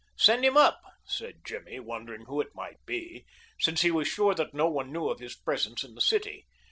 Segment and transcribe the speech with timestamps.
[0.15, 3.23] "Send him up," said Jimmy, wondering who it might be,
[3.59, 6.43] since he was sure that no one knew of his presence in the city.